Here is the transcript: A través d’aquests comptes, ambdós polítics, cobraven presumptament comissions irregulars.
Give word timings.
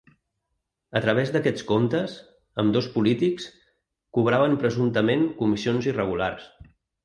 A 0.99 1.01
través 1.03 1.31
d’aquests 1.35 1.65
comptes, 1.71 2.15
ambdós 2.65 2.89
polítics, 2.95 3.47
cobraven 4.19 4.59
presumptament 4.67 5.31
comissions 5.45 5.93
irregulars. 5.95 6.53